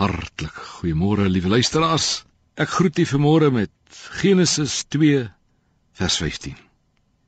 Hartlik 0.00 0.56
goeiemôre, 0.56 1.26
liewe 1.28 1.50
luisteraars. 1.52 2.22
Ek 2.56 2.70
groet 2.72 2.98
u 3.02 3.04
vanmôre 3.04 3.50
met 3.52 3.72
Genesis 4.16 4.78
2 4.88 5.26
vers 6.00 6.14
15. 6.22 6.54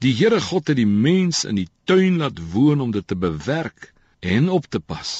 Die 0.00 0.12
Here 0.16 0.38
God 0.40 0.70
het 0.72 0.78
die 0.78 0.88
mens 0.88 1.42
in 1.44 1.58
die 1.60 1.66
tuin 1.84 2.16
laat 2.22 2.38
woon 2.54 2.80
om 2.80 2.94
dit 2.94 3.04
te 3.04 3.18
bewerk 3.20 3.90
en 4.24 4.48
op 4.48 4.64
te 4.72 4.80
pas. 4.80 5.10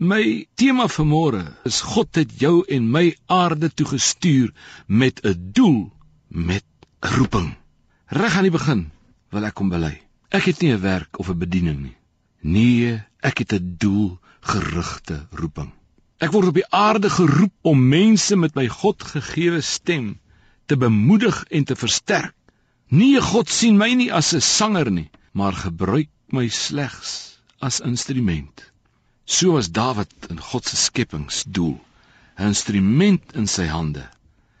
My 0.00 0.22
tema 0.56 0.86
vanmôre 0.88 1.42
is 1.68 1.82
God 1.84 2.16
het 2.16 2.32
jou 2.40 2.62
en 2.64 2.86
my 2.94 3.10
aarde 3.28 3.68
toe 3.68 3.90
gestuur 3.90 4.48
met 4.86 5.20
'n 5.20 5.52
doel, 5.52 5.92
met 6.28 6.64
'n 7.04 7.12
roeping. 7.18 7.50
Reg 8.08 8.36
aan 8.36 8.48
die 8.48 8.56
begin 8.56 8.88
wil 9.28 9.44
ek 9.44 9.54
kom 9.54 9.68
bely. 9.68 10.00
Ek 10.32 10.48
het 10.48 10.62
nie 10.62 10.72
'n 10.72 10.80
werk 10.80 11.18
of 11.18 11.28
'n 11.28 11.38
bediening 11.44 11.82
nie. 11.82 11.96
Nee, 12.40 13.02
ek 13.20 13.44
het 13.44 13.52
'n 13.52 13.76
doelgerigte 13.76 15.28
roeping. 15.30 15.76
Ek 16.20 16.34
word 16.34 16.50
op 16.50 16.58
die 16.58 16.68
aarde 16.76 17.08
geroep 17.08 17.70
om 17.70 17.86
mense 17.88 18.36
met 18.36 18.52
my 18.58 18.66
God 18.68 19.00
gegeewe 19.12 19.62
stem 19.64 20.18
te 20.68 20.76
bemoedig 20.76 21.38
en 21.48 21.64
te 21.64 21.76
versterk. 21.76 22.34
Nie 22.92 23.22
God 23.24 23.48
sien 23.48 23.78
my 23.80 23.88
nie 23.96 24.10
as 24.12 24.34
'n 24.34 24.44
sanger 24.44 24.90
nie, 24.90 25.08
maar 25.32 25.52
gebruik 25.52 26.10
my 26.28 26.48
slegs 26.48 27.40
as 27.60 27.80
instrument. 27.80 28.70
So 29.24 29.52
was 29.52 29.70
Dawid 29.70 30.12
in 30.28 30.40
God 30.40 30.64
se 30.64 30.76
skepingsdoel, 30.76 31.80
'n 32.38 32.46
instrument 32.46 33.32
in 33.34 33.46
sy 33.46 33.66
hande. 33.66 34.04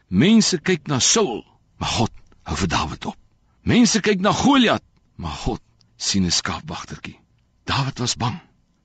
Mense 0.08 0.58
kyk 0.58 0.86
na 0.86 0.98
Saul, 0.98 1.44
maar 1.78 1.88
God 1.88 2.12
hou 2.42 2.56
vir 2.56 2.68
Dawid 2.68 3.06
op. 3.06 3.16
Mense 3.62 4.00
kyk 4.00 4.20
na 4.20 4.32
Goliat, 4.32 4.84
maar 5.16 5.36
God 5.44 5.60
sien 5.96 6.24
'n 6.24 6.30
skaapwagtertjie. 6.30 7.18
Dawid 7.64 7.98
was 7.98 8.16
bang. 8.16 8.40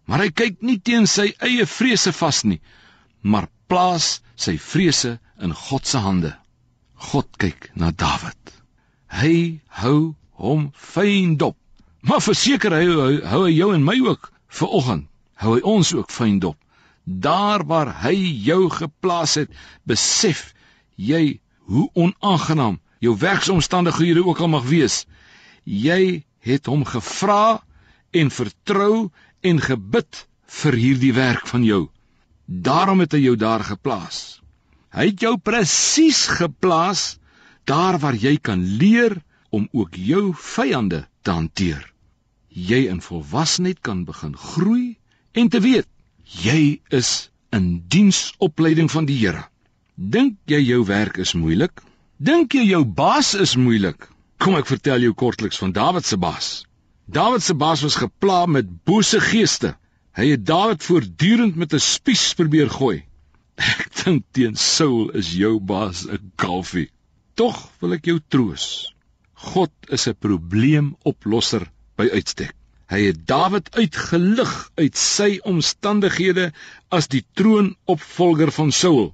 Maar 0.06 0.26
hy 0.26 0.32
kyk 0.32 0.62
nie 0.62 0.78
teen 0.80 1.08
sy 1.10 1.32
eie 1.44 1.66
vrese 1.66 2.14
vas 2.14 2.44
nie, 2.46 2.60
maar 3.22 3.50
plaas 3.70 4.20
sy 4.38 4.58
vrese 4.62 5.18
in 5.42 5.54
God 5.54 5.88
se 5.90 6.02
hande. 6.02 6.34
God 7.12 7.30
kyk 7.42 7.72
na 7.76 7.92
Dawid. 7.92 8.54
Hy 9.10 9.62
hou 9.82 10.16
hom 10.38 10.70
fyn 10.76 11.38
dop. 11.42 11.58
Maar 12.06 12.22
verseker 12.22 12.76
hy 12.76 12.86
hou, 12.86 13.10
hou 13.26 13.42
hy 13.48 13.54
jou 13.56 13.72
en 13.74 13.86
my 13.86 13.98
ook 14.06 14.30
vir 14.60 14.78
oggend. 14.80 15.10
Hou 15.42 15.56
hy 15.58 15.64
ons 15.68 15.92
ook 15.98 16.14
fyn 16.14 16.40
dop. 16.44 16.58
Daar 17.06 17.66
waar 17.68 17.92
hy 18.06 18.16
jou 18.46 18.70
geplaas 18.74 19.36
het, 19.42 19.52
besef 19.86 20.54
jy 20.96 21.40
hoe 21.70 21.90
onaangenaam 21.94 22.80
jou 23.04 23.16
werksomstandighede 23.20 24.24
ook 24.26 24.40
al 24.40 24.54
mag 24.54 24.66
wees. 24.70 25.04
Jy 25.66 26.24
het 26.46 26.70
hom 26.70 26.86
gevra 26.86 27.62
en 28.16 28.32
vertrou 28.32 29.10
en 29.46 29.62
gebid 29.62 30.26
vir 30.62 30.78
hierdie 30.80 31.14
werk 31.14 31.48
van 31.48 31.64
jou. 31.68 31.84
Daarom 32.46 33.02
het 33.04 33.16
hy 33.16 33.22
jou 33.26 33.36
daar 33.40 33.64
geplaas. 33.66 34.42
Hy 34.96 35.10
het 35.12 35.24
jou 35.26 35.36
presies 35.38 36.26
geplaas 36.40 37.18
daar 37.70 37.98
waar 38.00 38.16
jy 38.16 38.38
kan 38.38 38.62
leer 38.80 39.18
om 39.50 39.68
ook 39.72 39.98
jou 39.98 40.34
vyande 40.38 41.06
te 41.22 41.34
hanteer. 41.34 41.82
Jy 42.50 42.86
in 42.92 43.02
volwassenheid 43.04 43.82
kan 43.82 44.06
begin 44.08 44.36
groei 44.38 44.96
en 45.34 45.50
te 45.50 45.60
weet 45.60 45.90
jy 46.46 46.80
is 46.90 47.30
in 47.56 47.84
diensopleiding 47.88 48.90
van 48.92 49.06
die 49.10 49.18
Here. 49.20 49.46
Dink 49.96 50.38
jy 50.52 50.62
jou 50.64 50.84
werk 50.88 51.18
is 51.24 51.34
moeilik? 51.40 51.82
Dink 52.18 52.56
jy 52.56 52.66
jou 52.70 52.84
baas 52.86 53.34
is 53.36 53.56
moeilik? 53.56 54.08
Kom 54.40 54.56
ek 54.60 54.68
vertel 54.68 55.04
jou 55.08 55.14
kortliks 55.14 55.60
van 55.60 55.72
Dawid 55.76 56.06
se 56.06 56.18
baas. 56.20 56.66
Dawid 57.06 57.44
se 57.44 57.54
baas 57.54 57.82
was 57.82 57.96
gepla 58.02 58.46
met 58.50 58.84
bose 58.84 59.20
geeste. 59.22 59.76
Hy 60.18 60.32
het 60.32 60.46
Dawid 60.46 60.82
voortdurend 60.84 61.56
met 61.56 61.74
'n 61.74 61.80
spies 61.80 62.34
probeer 62.34 62.70
gooi. 62.70 63.06
Ek 63.56 63.92
dink 64.04 64.24
teen 64.32 64.56
Saul 64.56 65.12
is 65.14 65.30
jou 65.38 65.60
baas 65.60 66.08
'n 66.10 66.32
kalfie. 66.36 66.90
Tog 67.36 67.70
wil 67.80 67.94
ek 67.94 68.10
jou 68.10 68.18
troos. 68.28 68.90
God 69.34 69.72
is 69.90 70.08
'n 70.08 70.18
probleemoplosser 70.18 71.70
by 71.96 72.10
uitstek. 72.10 72.56
Hy 72.90 73.02
het 73.06 73.28
Dawid 73.28 73.70
uitgelig 73.76 74.72
uit 74.76 74.98
sy 74.98 75.40
omstandighede 75.44 76.54
as 76.90 77.08
die 77.08 77.26
troonopvolger 77.34 78.52
van 78.52 78.72
Saul. 78.72 79.14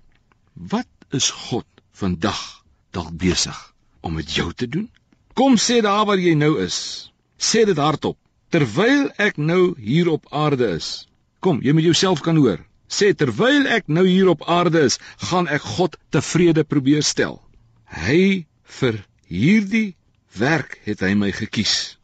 Wat 0.53 0.87
is 1.11 1.29
God 1.29 1.67
vandag 1.91 2.63
dalk 2.91 3.11
besig 3.17 3.73
om 3.99 4.15
met 4.15 4.31
jou 4.31 4.53
te 4.53 4.67
doen? 4.67 4.89
Kom 5.33 5.57
sê 5.57 5.81
daar 5.81 6.05
waar 6.05 6.19
jy 6.19 6.35
nou 6.35 6.55
is 6.63 7.10
sê 7.41 7.65
dit 7.65 7.77
hardop 7.77 8.17
terwyl 8.53 9.07
ek 9.17 9.37
nou 9.37 9.73
hier 9.79 10.11
op 10.11 10.27
aarde 10.29 10.67
is 10.77 10.89
kom 11.41 11.61
jy 11.65 11.73
met 11.73 11.87
jouself 11.87 12.21
kan 12.21 12.37
hoor. 12.37 12.59
Sê 12.91 13.13
terwyl 13.17 13.65
ek 13.71 13.87
nou 13.87 14.03
hier 14.05 14.29
op 14.29 14.43
aarde 14.45 14.83
is 14.89 14.99
gaan 15.29 15.47
ek 15.47 15.63
God 15.77 15.97
tevrede 16.13 16.63
probeer 16.67 17.05
stel. 17.07 17.39
Hy 17.87 18.45
vir 18.79 18.99
hierdie 19.31 19.95
werk 20.37 20.77
het 20.85 21.01
hy 21.01 21.13
my 21.17 21.31
gekies. 21.35 21.97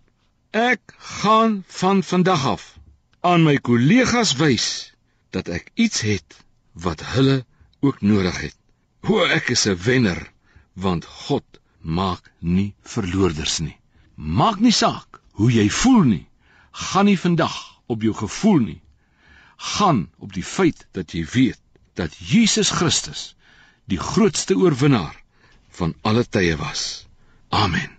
Ek 0.52 0.96
gaan 1.22 1.62
van 1.82 2.02
vandag 2.04 2.46
af 2.56 2.66
aan 3.22 3.44
my 3.46 3.58
kollegas 3.70 4.34
wys 4.42 4.68
dat 5.36 5.52
ek 5.52 5.70
iets 5.76 6.02
het 6.08 6.40
wat 6.74 7.04
hulle 7.14 7.44
ook 7.86 8.02
nodig 8.02 8.42
het. 8.48 8.58
O 9.06 9.22
ek 9.26 9.52
is 9.54 9.68
'n 9.68 9.78
wenner 9.86 10.32
want 10.74 11.06
God 11.06 11.46
maak 11.82 12.32
nie 12.40 12.74
verloorders 12.82 13.60
nie. 13.60 13.78
Maak 14.16 14.60
nie 14.60 14.74
saak 14.74 15.17
hoe 15.38 15.52
jy 15.54 15.68
voel 15.70 16.04
nie. 16.04 16.26
Gaan 16.72 17.06
nie 17.10 17.18
vandag 17.20 17.56
op 17.86 18.02
jou 18.02 18.14
gevoel 18.18 18.60
nie. 18.66 18.82
Gaan 19.58 20.08
op 20.18 20.34
die 20.34 20.46
feit 20.46 20.86
dat 20.98 21.14
jy 21.14 21.26
weet 21.34 21.62
dat 21.98 22.14
Jesus 22.18 22.70
Christus 22.74 23.36
die 23.90 24.00
grootste 24.02 24.58
oorwinnaar 24.58 25.16
van 25.70 25.94
alle 26.02 26.26
tye 26.26 26.58
was. 26.58 27.06
Amen. 27.50 27.97